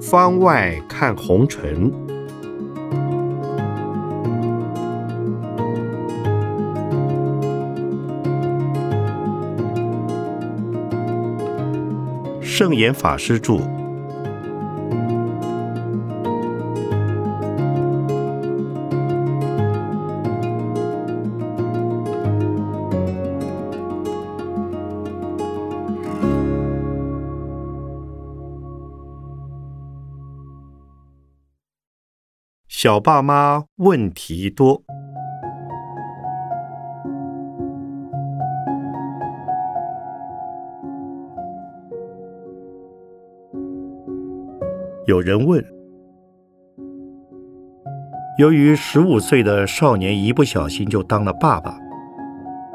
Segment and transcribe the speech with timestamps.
[0.00, 1.92] 方外看红尘，
[12.40, 13.85] 圣严法师著。
[32.86, 34.80] 小爸妈问题多。
[45.04, 45.60] 有人问：
[48.38, 51.76] 由于十五岁的少年一不小心就当了爸爸，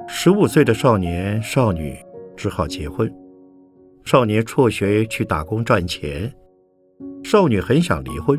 [0.09, 1.98] 十五岁的少年少女
[2.36, 3.09] 只好结婚。
[4.03, 6.30] 少年辍学去打工赚钱，
[7.23, 8.38] 少女很想离婚。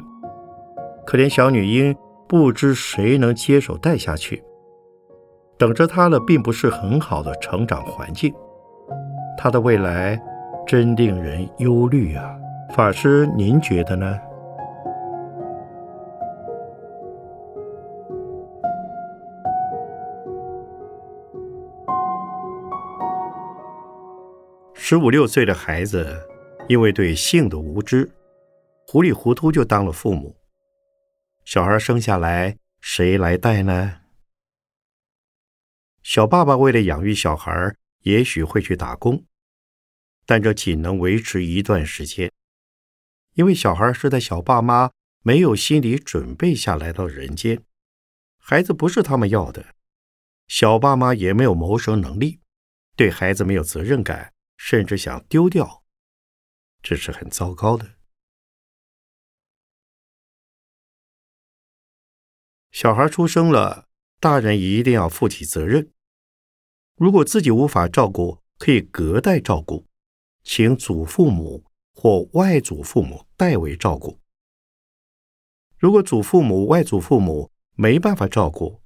[1.12, 1.94] 可怜小女婴
[2.26, 4.42] 不知谁能接手带下去，
[5.58, 8.32] 等着她的并不是很好的成长环境，
[9.36, 10.18] 她的未来
[10.66, 12.34] 真令人忧虑啊！
[12.74, 14.18] 法师，您觉得呢？
[24.72, 26.06] 十五六岁的孩子，
[26.68, 28.10] 因为对性的无知，
[28.88, 30.34] 糊里糊涂就当了父母。
[31.44, 34.00] 小孩生下来，谁来带呢？
[36.02, 39.24] 小爸爸为了养育小孩，也许会去打工，
[40.24, 42.32] 但这仅能维持一段时间，
[43.34, 47.62] 因为小孩是在小爸妈没有心理准备下来到人间，
[48.38, 49.74] 孩子不是他们要的，
[50.46, 52.40] 小爸妈也没有谋生能力，
[52.96, 55.82] 对孩子没有责任感，甚至想丢掉，
[56.82, 57.96] 这是很糟糕的。
[62.72, 63.86] 小孩出生了，
[64.18, 65.92] 大人一定要负起责任。
[66.96, 69.86] 如果自己无法照顾，可以隔代照顾，
[70.42, 74.18] 请祖父母或外祖父母代为照顾。
[75.76, 78.80] 如果祖父母、外祖父母没办法照顾，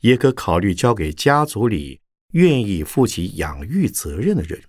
[0.00, 2.02] 也可考虑交给家族里
[2.32, 4.62] 愿意负起养育责任的人，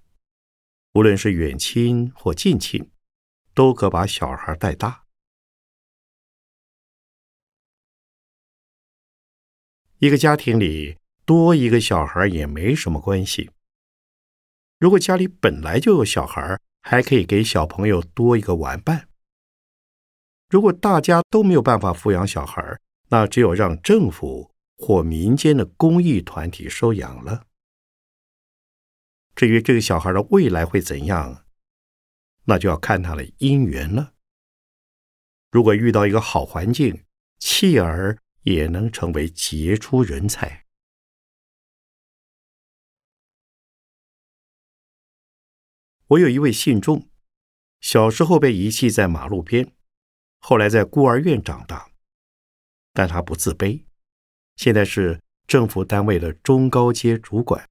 [0.94, 2.90] 无论是远亲或近亲，
[3.54, 5.05] 都可把小孩带大。
[10.06, 13.50] 一个家庭里多一个小孩也没什么关系。
[14.78, 19.10] 如果家里本来就有小孩，还可以给小朋友多一个玩伴。
[20.48, 22.80] 如果大家都没有办法抚养小孩，
[23.10, 27.48] 那只有让政府或民间的公益团体收养了。
[29.36, 31.46] 至于这个小孩的未来会怎样，
[32.44, 34.14] 那就要看他的姻缘了。
[35.50, 37.04] 如果遇到一个好环境，
[37.40, 38.20] 弃儿。
[38.46, 40.66] 也能成为杰出人才。
[46.08, 47.10] 我有一位信众，
[47.82, 49.74] 小时候被遗弃在马路边，
[50.38, 51.92] 后来在孤儿院长大，
[52.94, 53.86] 但他不自卑，
[54.56, 57.68] 现在是政府单位的中高阶主管。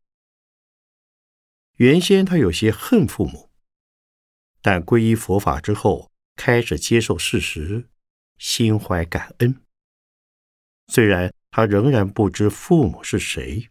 [1.77, 3.51] 原先他有些恨父母，
[4.61, 7.89] 但皈依佛法之后，开始接受事实，
[8.39, 9.64] 心怀感恩。
[10.87, 13.69] 虽然他仍然不知父母是谁。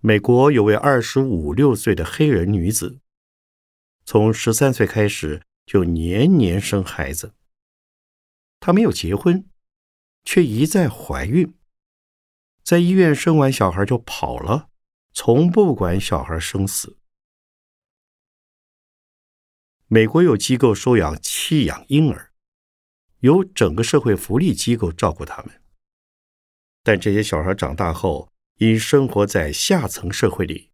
[0.00, 3.00] 美国有位二十五六岁的黑人女子，
[4.04, 7.34] 从十三岁开始就年年生孩子。
[8.60, 9.48] 她没有结婚，
[10.24, 11.52] 却一再怀孕，
[12.62, 14.70] 在医院生完小孩就跑了，
[15.12, 16.96] 从不管小孩生死。
[19.90, 22.30] 美国有机构收养弃养婴儿，
[23.20, 25.62] 由整个社会福利机构照顾他们。
[26.82, 30.72] 但这些小孩长大后，因生活在下层社会里，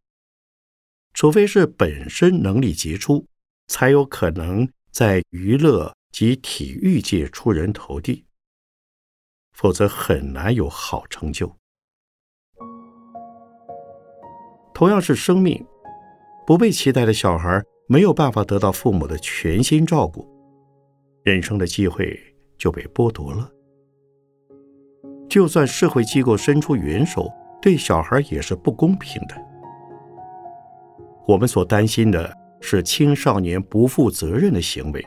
[1.13, 3.29] 除非是本身能力杰出，
[3.69, 8.27] 才有可能在娱乐及体育界出人头地，
[9.53, 11.57] 否则很难有好成就。
[14.75, 15.65] 同样是生命，
[16.45, 17.65] 不被期待的小孩。
[17.87, 20.27] 没有办法得到父母的全心照顾，
[21.23, 22.19] 人生的机会
[22.57, 23.51] 就被剥夺了。
[25.29, 29.35] 就算社会机构伸出援手，对小孩也是不公平的。
[31.27, 35.05] 我们所担心的是青少年不负责任的行为，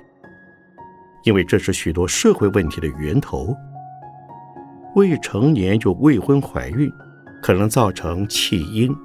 [1.23, 3.56] 因为这是许多社会问题的源头。
[4.95, 6.91] 未成年就未婚怀孕，
[7.41, 8.95] 可能造成弃婴、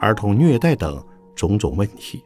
[0.00, 1.04] 儿童虐待等
[1.34, 2.22] 种种问题。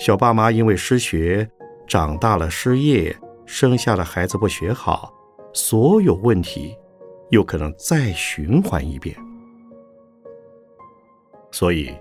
[0.00, 1.46] 小爸妈因为失学，
[1.86, 3.14] 长大了失业，
[3.44, 5.12] 生下了孩子不学好，
[5.52, 6.74] 所有问题
[7.28, 9.14] 又可能再循环一遍。
[11.52, 11.94] 所以，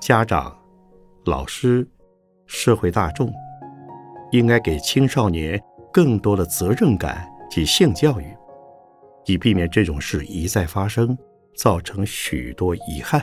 [0.00, 0.56] 家长、
[1.24, 1.84] 老师、
[2.46, 3.28] 社会大众
[4.30, 5.60] 应该给青少年
[5.92, 8.36] 更多的责任感及性教育，
[9.24, 11.18] 以避免这种事一再发生，
[11.56, 13.20] 造成许多遗憾。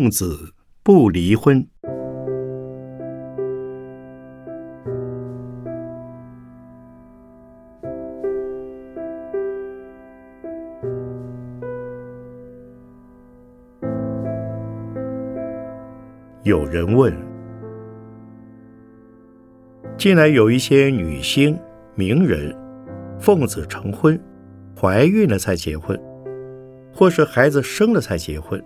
[0.00, 1.62] 奉子不离婚。
[16.44, 17.14] 有人问：
[19.98, 21.60] 近来有一些女星、
[21.94, 22.56] 名人
[23.18, 24.18] 奉子成婚，
[24.74, 26.00] 怀孕了才结婚，
[26.90, 28.58] 或是孩子生了才结婚。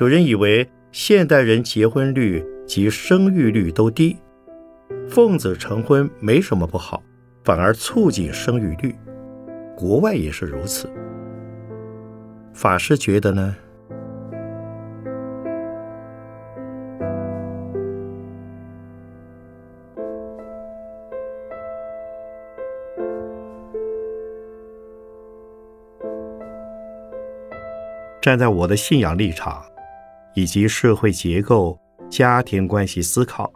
[0.00, 4.16] 有人以为现代人结婚率及生育率都低，
[5.06, 7.02] 奉子成婚没什么不好，
[7.44, 8.96] 反而促进生育率。
[9.76, 10.90] 国外也是如此。
[12.54, 13.54] 法师觉得呢？
[28.22, 29.62] 站在我的信仰立场。
[30.40, 31.78] 以及社会结构、
[32.08, 33.52] 家庭关系思考，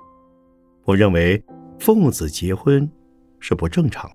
[0.84, 1.42] 我认为
[1.81, 2.86] 奉子结婚
[3.40, 4.14] 是不正常。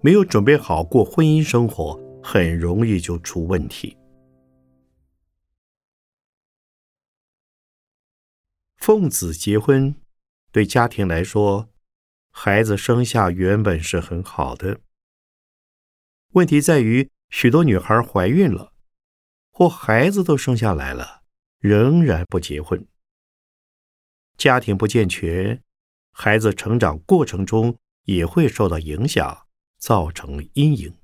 [0.00, 3.96] 没有准备好过婚姻生活，很容易就出问题。
[8.78, 9.94] 奉子结婚
[10.50, 11.68] 对家庭来说，
[12.32, 14.80] 孩子生下原本是很好的。
[16.32, 18.71] 问题在于，许多女孩怀孕了。
[19.52, 21.22] 或孩子都生下来了，
[21.58, 22.86] 仍然不结婚，
[24.38, 25.62] 家庭不健全，
[26.10, 29.46] 孩子成长过程中也会受到影响，
[29.76, 30.98] 造成阴影。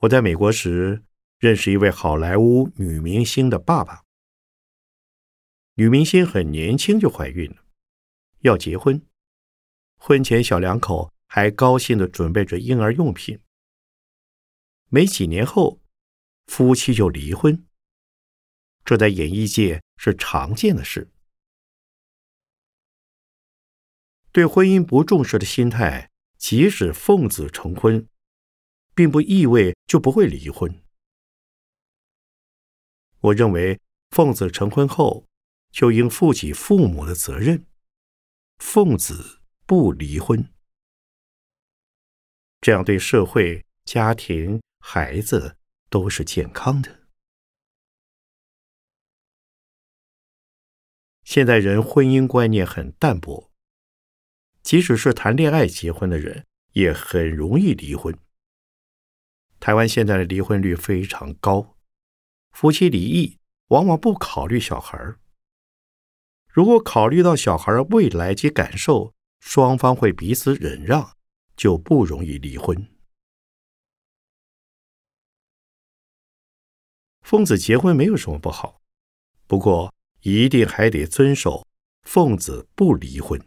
[0.00, 1.02] 我在美国时
[1.38, 4.02] 认识一位好莱坞女明星的爸爸，
[5.76, 7.64] 女明星很年轻就怀孕了，
[8.40, 9.00] 要结婚，
[9.96, 11.11] 婚前小两口。
[11.34, 13.40] 还高兴的准备着婴儿用品。
[14.90, 15.80] 没几年后，
[16.44, 17.66] 夫妻就离婚。
[18.84, 21.10] 这在演艺界是常见的事。
[24.30, 28.06] 对婚姻不重视的心态，即使奉子成婚，
[28.94, 30.84] 并不意味就不会离婚。
[33.20, 33.80] 我认为，
[34.10, 35.26] 奉子成婚后
[35.70, 37.64] 就应负起父母的责任，
[38.58, 40.52] 奉子不离婚。
[42.62, 45.56] 这样对社会、家庭、孩子
[45.90, 47.00] 都是健康的。
[51.24, 53.50] 现在人婚姻观念很淡薄，
[54.62, 58.16] 即使是谈恋爱结婚的人，也很容易离婚。
[59.58, 61.76] 台湾现在的离婚率非常高，
[62.52, 65.16] 夫妻离异往往不考虑小孩
[66.46, 71.16] 如果考虑到小孩未来及感受，双方会彼此忍让。
[71.62, 72.88] 就不容易离婚。
[77.20, 78.82] 奉子结婚没有什么不好，
[79.46, 81.64] 不过一定还得遵守
[82.02, 83.40] 奉子不离婚。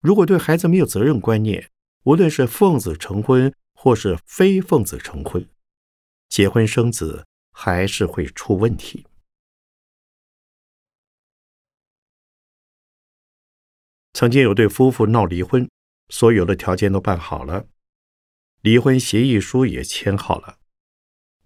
[0.00, 1.70] 如果对孩子没有责任观念，
[2.02, 5.48] 无论是奉子成婚或是非奉子成婚，
[6.28, 9.06] 结婚生子还是会出问题。
[14.12, 15.70] 曾经有对夫妇闹离婚。
[16.10, 17.68] 所有的条件都办好了，
[18.60, 20.58] 离婚协议书也签好了。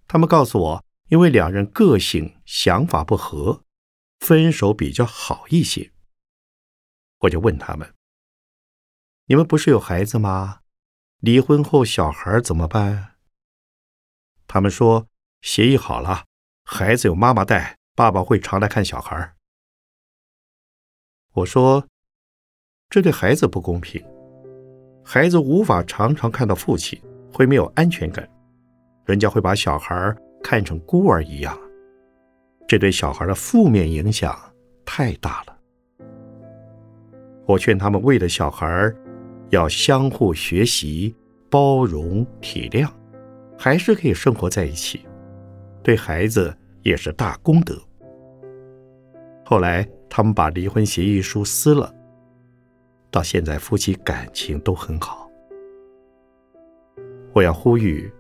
[0.08, 3.62] 他们告诉我，因为两人个性想法不合，
[4.18, 5.92] 分手比较好一些。
[7.18, 7.94] 我就问他们
[9.26, 10.62] ：“你们不是有孩子吗？
[11.18, 13.16] 离婚后小孩怎么办？”
[14.48, 15.08] 他们说
[15.40, 16.26] ：“协议好了，
[16.64, 19.36] 孩子有妈妈带，爸爸会常来看小孩。”
[21.34, 21.86] 我说。
[22.90, 24.13] 这对孩子不公平。
[25.04, 26.98] 孩子无法常常看到父亲，
[27.30, 28.26] 会没有安全感，
[29.04, 31.56] 人家会把小孩看成孤儿一样，
[32.66, 34.34] 这对小孩的负面影响
[34.84, 35.56] 太大了。
[37.46, 38.90] 我劝他们，为了小孩，
[39.50, 41.14] 要相互学习、
[41.50, 42.88] 包容、体谅，
[43.58, 45.04] 还是可以生活在一起，
[45.82, 47.78] 对孩子也是大功德。
[49.44, 51.94] 后来，他们把离婚协议书撕了，
[53.14, 55.30] 到现在夫妻感情都很好。
[57.32, 58.12] 我要呼吁，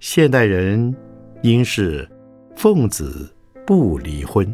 [0.00, 0.92] 现代人
[1.42, 2.08] 应是
[2.56, 3.32] 奉子
[3.64, 4.52] 不离婚。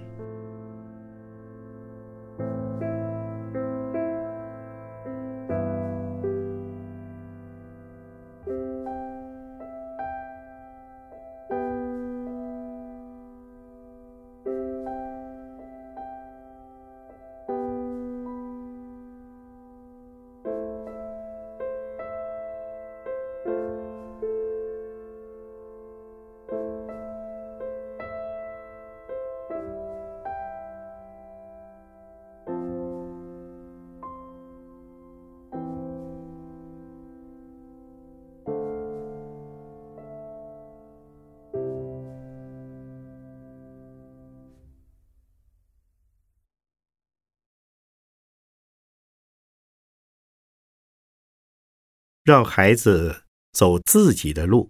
[52.26, 53.14] 让孩子
[53.52, 54.68] 走自己的路。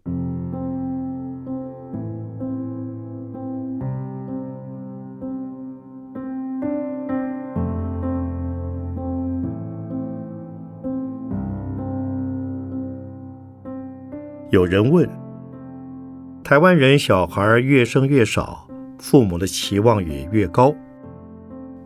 [14.50, 15.08] 有人问：
[16.44, 20.74] 台湾人小孩越生越少，父母的期望也越高，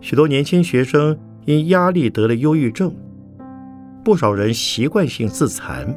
[0.00, 2.92] 许多年轻学生因压力得了忧郁症。
[4.02, 5.94] 不少人习惯性自残。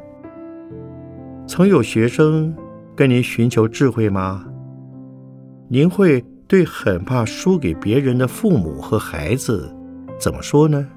[1.48, 2.56] 曾有学生
[2.96, 4.46] 跟您寻求智慧吗？
[5.70, 9.74] 您会对很怕输给别人的父母和孩子
[10.20, 10.88] 怎么说呢？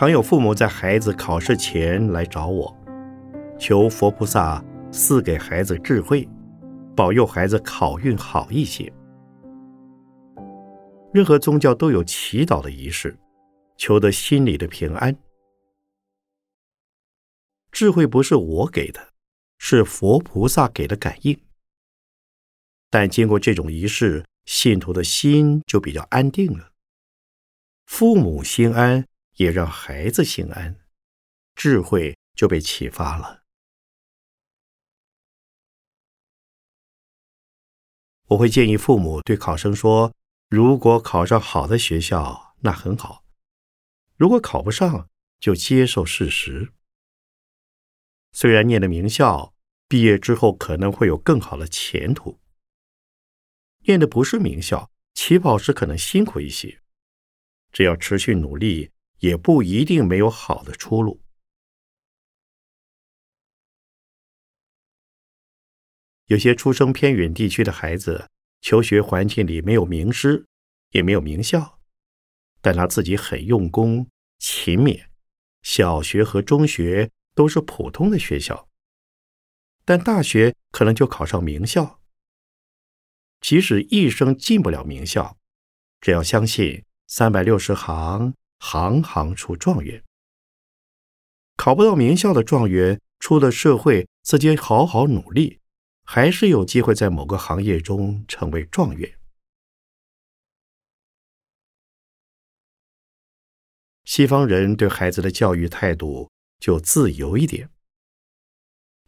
[0.00, 2.74] 常有父母在孩子考试前来找我，
[3.58, 6.26] 求佛菩萨赐给孩子智慧，
[6.96, 8.90] 保佑孩子考运好一些。
[11.12, 13.14] 任何宗教都有祈祷的仪式，
[13.76, 15.14] 求得心里的平安。
[17.70, 19.08] 智慧不是我给的，
[19.58, 21.38] 是佛菩萨给的感应。
[22.88, 26.70] 但经过这种仪式，信徒的心就比较安定了，
[27.84, 29.04] 父母心安。
[29.40, 30.78] 也让孩子心安，
[31.54, 33.42] 智慧就被启发了。
[38.26, 40.14] 我会建议父母对考生说：
[40.50, 43.24] 如果考上好的学校，那很好；
[44.18, 46.74] 如果考不上，就接受事实。
[48.32, 49.54] 虽然念的名校，
[49.88, 52.38] 毕业之后可能会有更好的前途；
[53.86, 56.82] 念的不是名校，起跑时可能辛苦一些，
[57.72, 58.92] 只要持续努力。
[59.20, 61.22] 也不一定没有好的出路。
[66.26, 68.28] 有些出生偏远地区的孩子，
[68.60, 70.46] 求学环境里没有名师，
[70.90, 71.80] 也没有名校，
[72.60, 74.08] 但他自己很用功、
[74.38, 75.06] 勤勉，
[75.62, 78.68] 小学和中学都是普通的学校，
[79.84, 82.00] 但大学可能就考上名校。
[83.40, 85.36] 即使一生进不了名校，
[86.00, 88.34] 只要相信三百六十行。
[88.60, 90.04] 行行出状元，
[91.56, 95.60] 考不到名校的状元，出了社会，自己好好努力，
[96.04, 99.18] 还是有机会在某个行业中成为状元。
[104.04, 107.70] 西方人对孩子的教育态度就自由一点，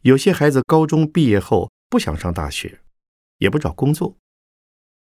[0.01, 2.81] 有些孩子高中毕业后不想上大学，
[3.37, 4.17] 也不找工作，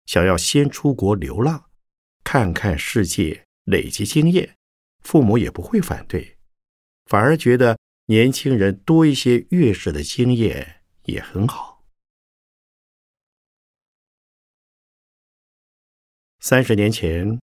[0.07, 1.69] 想要先出国流浪，
[2.25, 3.48] 看看世界。
[3.69, 4.57] 累积经验，
[5.01, 6.39] 父母也不会反对，
[7.05, 11.85] 反而觉得年轻人多一些阅史的经验也很好。
[16.41, 17.39] 三十年前，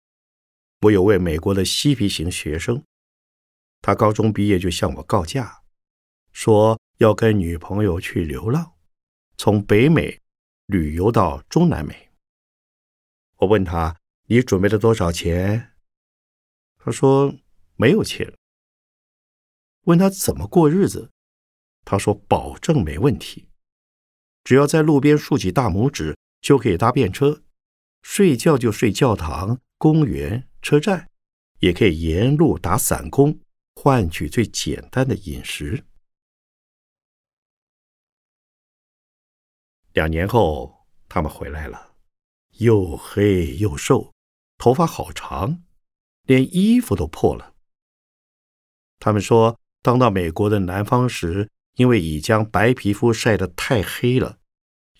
[0.84, 2.82] 我有位美国的嬉皮型学生，
[3.82, 5.64] 他高中毕业就向我告假，
[6.32, 8.76] 说要跟女朋友去流浪，
[9.36, 10.22] 从北美
[10.68, 12.12] 旅游到中南美。
[13.38, 15.72] 我问他：“你准备了多少钱？”
[16.86, 17.34] 他说
[17.78, 18.38] ：“没有钱，
[19.86, 21.12] 问他怎么过日子，
[21.86, 23.48] 他说保证没问题，
[24.44, 27.42] 只要在路边竖起大拇指就可以搭便车，
[28.02, 31.10] 睡觉就睡教堂、公园、车站，
[31.60, 33.40] 也可以沿路打散工，
[33.76, 35.86] 换取最简单的饮食。
[39.94, 41.96] 两年后，他们回来了，
[42.58, 44.14] 又黑又瘦，
[44.58, 45.64] 头发好长，
[46.24, 47.54] 连衣服都破了。
[49.00, 54.40] 他们说，当到美国的南方时，因为已将白皮肤晒得太黑了，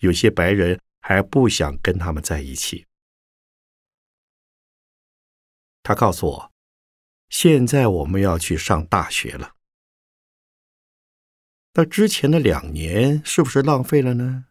[0.00, 2.86] 有些白人还不想跟他们在一起。
[5.82, 6.52] 他告诉我，
[7.28, 9.54] 现在我们要去上大学了。
[11.74, 14.46] 那之前的两年是不是浪费了呢？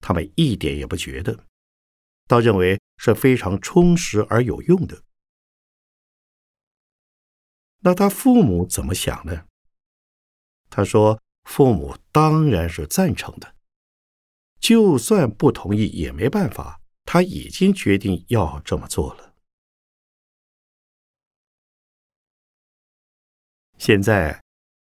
[0.00, 1.46] 他们一点也不觉得，
[2.26, 5.02] 倒认为是非常充实而有用的。
[7.84, 9.46] 那他父母怎么想呢？
[10.70, 13.54] 他说：“父母当然是赞成的，
[14.58, 19.34] 就算不同意也没办法，他已经决定要这么做了。”
[23.76, 24.42] 现在，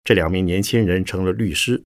[0.02, 1.84] 这两名年轻人成了律师。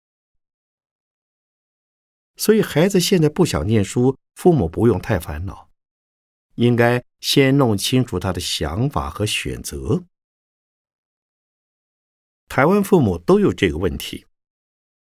[2.35, 5.71] 所以，孩子现在不想念书，父母不用太烦恼，
[6.55, 10.05] 应该先弄清楚他的想法和选择。
[12.53, 14.25] 台湾父母都有这个问题，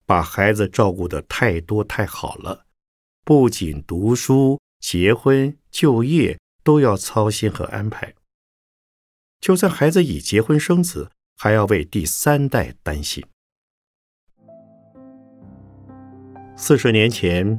[0.04, 2.66] 把孩子照顾的太多太好了，
[3.24, 8.12] 不仅读书、结婚、就业都要操心和安排，
[9.40, 13.24] 就算孩子已结婚生子，还要为第三代担心。
[16.54, 17.58] 四十年前，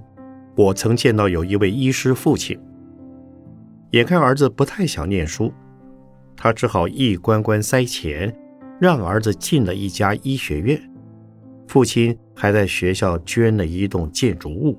[0.56, 2.62] 我曾见到有一位医师父亲，
[3.94, 5.52] 眼看儿子不太想念书，
[6.38, 8.32] 他只好一关关塞钱，
[8.82, 10.82] 让儿子进了一家医学院。
[11.68, 14.76] 父亲还在学校捐了一栋建筑物。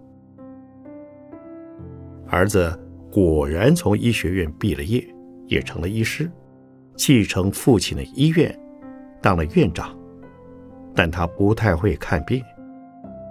[2.26, 2.76] 儿子
[3.12, 5.07] 果然从医学院毕了业，
[5.46, 6.29] 也成了医师，
[6.96, 8.53] 继承父亲的医院，
[9.20, 9.96] 当了院长。
[10.96, 12.42] 但他不太会看病。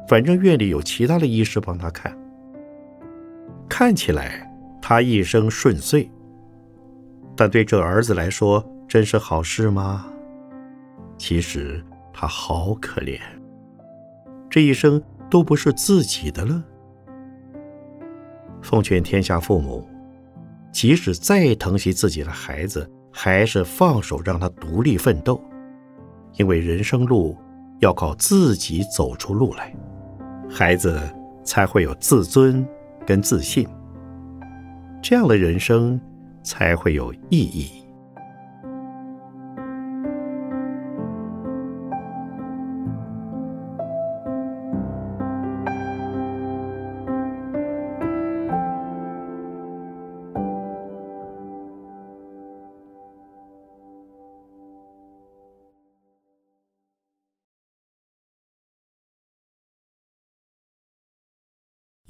[0.07, 2.17] 反正院里有其他的医师帮他看，
[3.67, 4.49] 看起来
[4.81, 6.09] 他一生顺遂，
[7.35, 10.07] 但对这儿子来说，真是好事吗？
[11.21, 11.79] 其实
[12.11, 13.19] 他好可怜，
[14.49, 16.63] 这一生都不是自己的了。
[18.59, 19.87] 奉劝天下父母，
[20.71, 25.39] 即使再疼惜自己的孩子，还是放手让他独立奋斗，
[26.37, 27.37] 因为人生路
[27.81, 29.71] 要靠自己走出路来。
[30.49, 30.99] 孩子
[31.43, 32.67] 才会有自尊
[33.05, 33.67] 跟自信，
[35.03, 36.01] 这样的人生
[36.41, 37.80] 才会有意义。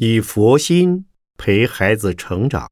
[0.04, 1.06] 以佛心
[1.38, 2.68] 陪孩子成长。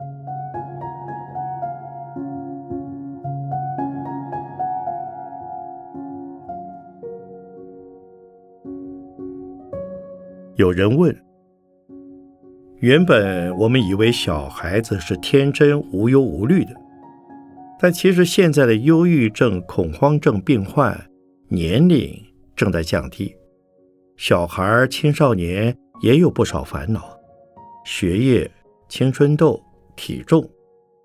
[10.55, 11.15] 有人问：
[12.77, 16.73] 原本我们以为小孩子是天真无忧无虑的，
[17.79, 20.99] 但其实现在的忧郁症、恐慌症病患
[21.47, 22.11] 年龄
[22.55, 23.35] 正在降低，
[24.17, 27.18] 小孩、青少年也有不少烦恼。
[27.91, 28.49] 学业、
[28.87, 29.59] 青春痘、
[29.95, 30.47] 体重、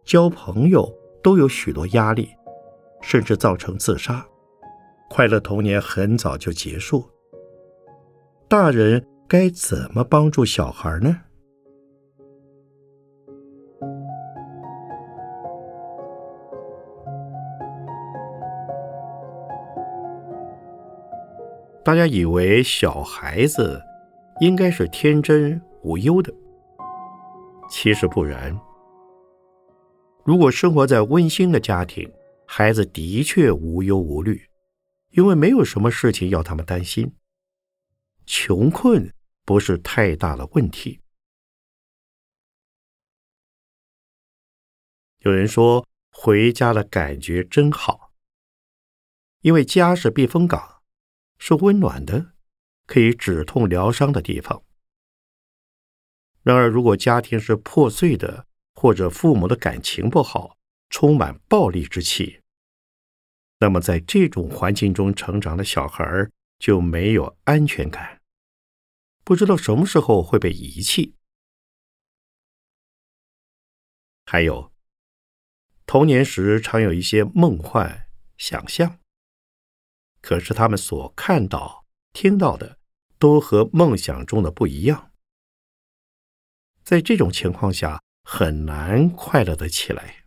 [0.05, 0.87] 交朋友
[1.23, 2.29] 都有许多压力，
[3.01, 4.23] 甚至造成自杀。
[5.09, 7.03] 快乐童年很早就结束。
[8.49, 11.23] 大人该怎么帮助小孩呢？
[21.83, 23.83] 大家以为小孩子
[24.41, 26.31] 应该是天真无忧的。
[27.69, 28.59] 其实不然。
[30.25, 32.11] 如果生活在温馨的家庭，
[32.47, 34.49] 孩子的确无忧无虑，
[35.11, 37.15] 因为没有什么事情要他们担心。
[38.27, 39.13] 穷困
[39.45, 41.01] 不是太大的问题。
[45.19, 48.13] 有人说回家的感觉真好，
[49.41, 50.83] 因为家是避风港，
[51.39, 52.33] 是温暖的，
[52.87, 54.63] 可以止痛疗伤的地方。
[56.45, 60.59] 然而，如果家庭是破碎的，或者父母的感情不好，
[60.91, 62.41] 充满暴力之气，
[63.61, 66.05] 那么在这种环境中成长的小孩
[66.59, 68.21] 就没有安全感，
[69.25, 71.15] 不知道什么时候会被遗弃。
[74.27, 74.71] 还有，
[75.87, 78.99] 童年时常有一些梦幻想象，
[80.21, 82.79] 可是他们所看到、听到的
[83.19, 85.14] 都和梦想中的不一样。
[86.85, 90.23] 在这种情况下，很难快乐的起来。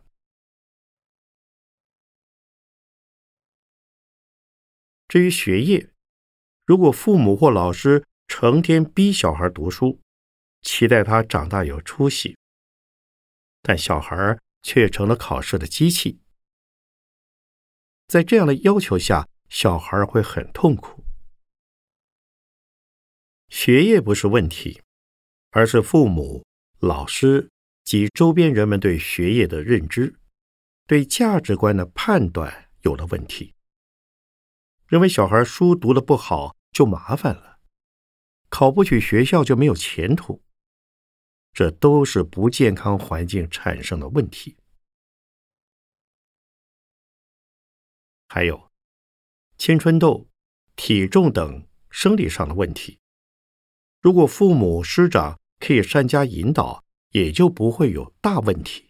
[5.07, 5.91] 至于学业，
[6.65, 10.01] 如果父母或老师成天逼小孩读书，
[10.63, 12.35] 期待他长大有出息。
[13.61, 16.19] 但小孩却成了考试的机器，
[18.07, 21.03] 在这样的要求下，小孩会很痛苦。
[23.49, 24.81] 学业不是问题，
[25.51, 26.45] 而是父母、
[26.79, 27.49] 老师
[27.83, 30.19] 及周边人们对学业的认知、
[30.85, 33.55] 对价值观的判断有了问题。
[34.87, 37.59] 认为小孩书读的不好就麻烦了，
[38.49, 40.43] 考不取学校就没有前途。
[41.51, 44.55] 这都是不健康环境产生的问题。
[48.29, 48.69] 还有
[49.57, 50.29] 青春痘、
[50.75, 52.99] 体重等生理上的问题。
[53.99, 58.85] 如果父母师长可以善加引导，也就不会有大问题。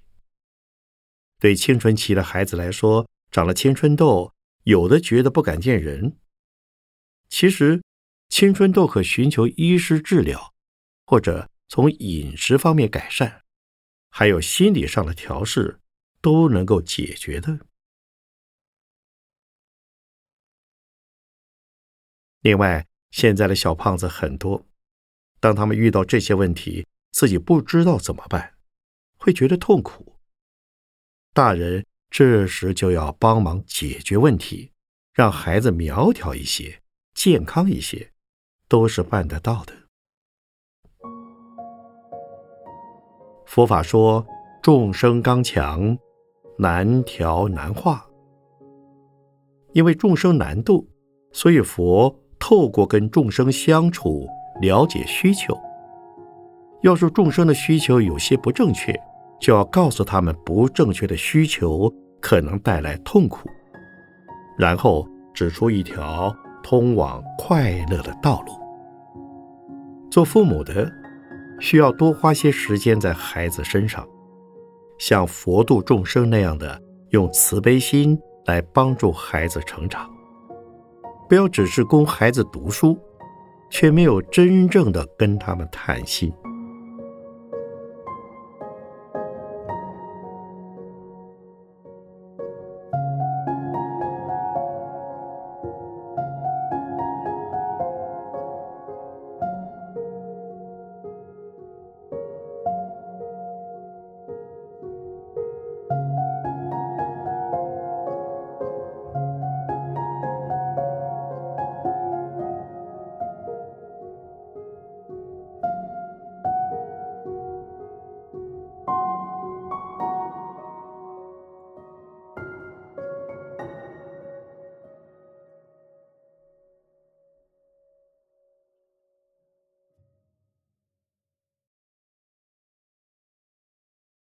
[1.39, 6.17] 对青春期的孩子来说，长了青春痘，有的觉得不敢见人。
[7.29, 7.81] 其实，
[8.29, 10.53] 青春痘可寻求医师治疗，
[11.05, 11.49] 或者。
[11.69, 13.43] 从饮食方面改善，
[14.09, 15.81] 还有心理上的调试，
[16.21, 17.59] 都能够解决的。
[22.39, 24.65] 另外，现在的小胖子很多，
[25.39, 28.53] 当他们遇到这些问题，自己不知道怎么办，
[29.17, 30.15] 会觉得痛苦。
[31.33, 34.71] 大人这时就要帮忙解决问题，
[35.13, 36.81] 让孩子苗条一些、
[37.13, 38.11] 健康一些，
[38.67, 39.73] 都是办得到的。
[43.45, 44.25] 佛法说
[44.61, 45.97] 众生刚强，
[46.57, 48.05] 难调难化。
[49.73, 50.89] 因为众生难度，
[51.31, 54.27] 所以佛透过跟众生相处，
[54.61, 55.57] 了解需求。
[56.81, 58.93] 要是众生的需求有些不正确，
[59.39, 61.91] 就要告诉他们不正确的需求
[62.21, 63.49] 可能带来痛苦，
[64.57, 68.53] 然后指出一条通往快乐的道路。
[70.09, 70.91] 做父母的。
[71.59, 74.07] 需要多花些时间在孩子身上，
[74.99, 78.15] 像佛度众生那样的，用慈悲心
[78.45, 80.07] 来帮助孩子成长。
[81.27, 82.95] 不要只是供孩子读书，
[83.69, 86.31] 却没有真正的跟他们谈心。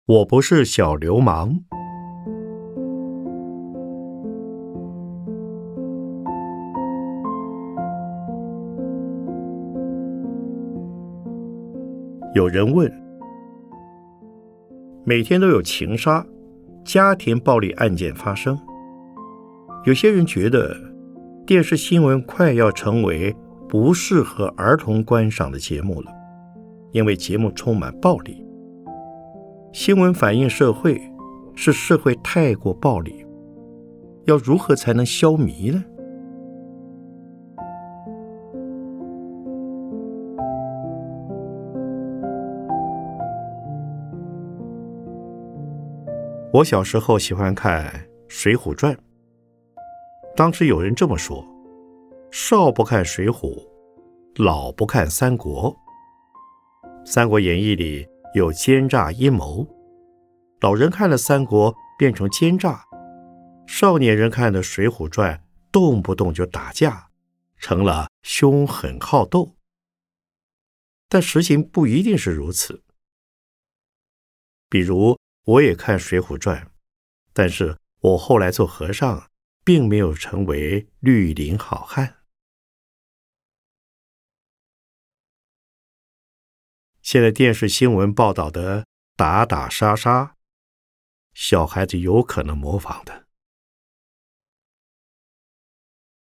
[0.08, 1.60] 我不是小流氓。
[12.36, 12.91] 有人问：
[15.04, 16.24] 每天都有情杀、
[16.84, 18.56] 家庭暴力案件发生，
[19.86, 20.78] 有些人觉得
[21.48, 23.36] 电视新闻快要成为
[23.68, 26.12] 不适合儿童观赏的节目了，
[26.91, 28.44] 因为节目充满暴力。
[29.76, 31.02] 新闻反映社会
[31.54, 33.26] 是社会太过暴力，
[34.24, 35.84] 要如何才能消弭呢？
[46.54, 47.86] 我小时候喜欢看
[48.30, 48.94] 《水浒传》，
[50.38, 51.46] 当时有人这么说
[52.32, 53.54] ：“少不看《水浒》，
[54.38, 55.70] 老不看《三国》。”
[57.06, 58.08] 《三国演义》里。
[58.36, 59.65] 有奸诈阴谋，
[60.60, 62.84] 老人看了《三国》变成奸诈，
[63.65, 65.38] 少年人看的《水浒传》
[65.71, 67.12] 动不动就打架，
[67.56, 69.56] 成了凶狠好斗。
[71.08, 72.84] 但实情不一定是如此。
[74.69, 76.62] 比如，我也看《水浒传》，
[77.32, 79.30] 但是我后来做和尚，
[79.63, 82.17] 并没有成为绿林好汉。
[87.06, 90.36] 现在电视新闻报道的打打杀杀，
[91.36, 93.28] 小孩子有可能模仿的。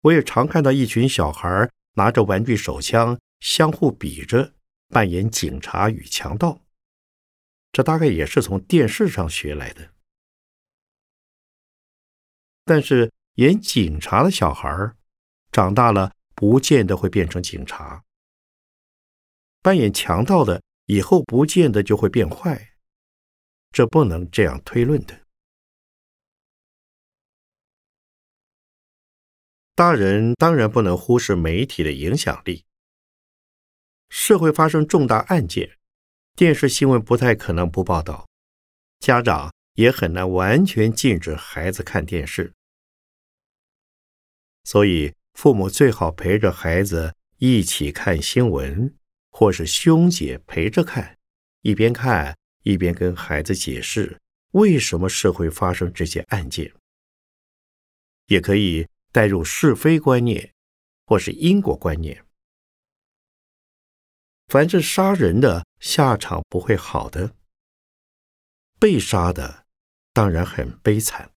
[0.01, 4.55] 我也常看到一群小孩拿着玩具手枪，相互比着
[4.87, 6.63] 扮演警察与强盗。
[7.71, 9.93] 这大概也是从电视上学来的。
[12.65, 14.95] 但是演警察的小孩
[15.51, 18.01] 长大了不见得会变成警察；
[19.61, 22.75] 扮演强盗的以后不见得就会变坏。
[23.71, 25.21] 这不能这样推论的。
[29.73, 32.65] 大人当然不能忽视媒体的影响力。
[34.09, 35.77] 社会发生重大案件，
[36.35, 38.27] 电视新闻不太可能不报道，
[38.99, 42.53] 家长也很难完全禁止孩子看电视。
[44.65, 48.93] 所以，父母最好陪着孩子一起看新闻，
[49.41, 51.17] 或是兄姐陪着看，
[51.61, 56.71] 一边看一边跟孩子解释为什么社会发生这些案件，
[58.27, 58.87] 也可以。
[59.11, 60.53] 带入是非观念，
[61.05, 62.23] 或是因果观念。
[64.47, 67.35] 凡是杀人的下场不会好的，
[68.79, 69.65] 被杀的
[70.13, 71.29] 当然很悲惨，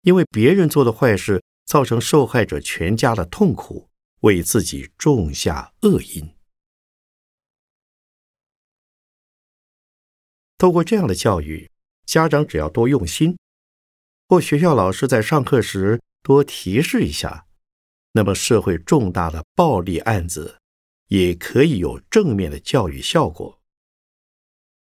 [0.00, 3.88] 因为别人做的坏事造成受害者全家的痛苦，
[4.22, 6.37] 为自己种下恶因。
[10.58, 11.70] 透过这样的教育，
[12.04, 13.38] 家长只要多用心，
[14.28, 16.00] 或学校老师在上课时。
[16.20, 17.46] 多提示一下，
[18.12, 20.58] 那么社会重大的暴力案子
[21.06, 23.62] 也可以有正面的教育效果。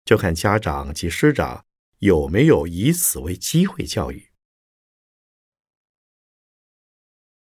[0.03, 1.63] 就看家长及师长
[1.99, 4.31] 有没有以此为机会教育。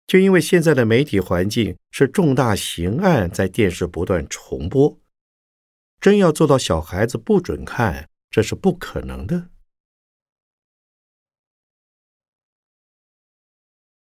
[0.07, 5.01] 就因为现在的媒体环境是重大刑案在电视不断重播，
[6.01, 9.51] 真要做到小孩子不准看，这是不可能的。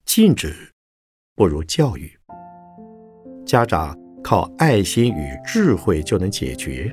[0.05, 0.73] 禁止
[1.35, 2.19] 不如教育。
[3.45, 6.93] 家长靠爱心与智慧就能解决。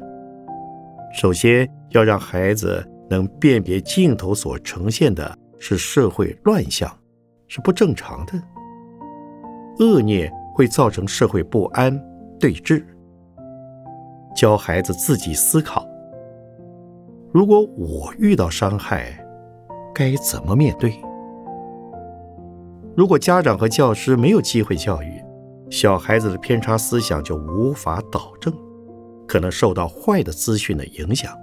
[1.13, 6.97] 首先要让孩子能辨别镜头所呈现的是社会乱象，
[7.47, 8.34] 是不正常的。
[9.79, 11.97] 恶念会造成社会不安、
[12.39, 12.84] 对峙。
[14.36, 15.86] 教孩子自己思考：
[17.33, 19.17] 如果我遇到伤害，
[19.93, 20.93] 该怎么面对？
[22.93, 25.23] 如果家长和教师没有机会教育，
[25.69, 28.53] 小孩子的偏差思想就无法导正，
[29.25, 31.33] 可能受到坏的资讯的影响，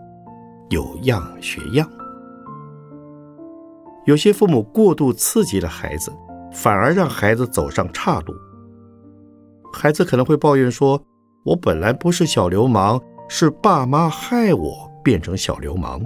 [0.68, 1.88] 有样学样。
[4.05, 6.12] 有些父母过度刺激了孩子，
[6.53, 8.35] 反而让孩子走上岔路。
[9.72, 11.03] 孩子可能会抱怨说
[11.44, 16.05] ：“我本来不是小流氓，是爸妈害我变成小流氓。”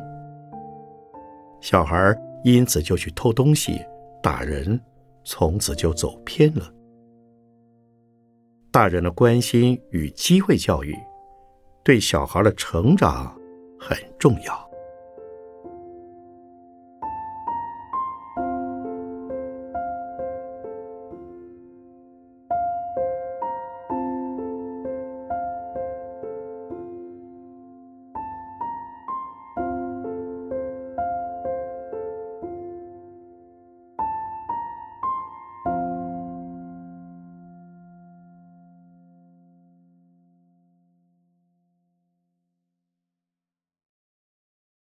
[1.60, 3.84] 小孩因此就去偷东西、
[4.22, 4.80] 打人。
[5.24, 6.68] 从此就走偏了。
[8.72, 10.96] 大人的关心与机会教育，
[11.84, 13.32] 对小孩的成长
[13.78, 14.61] 很重要。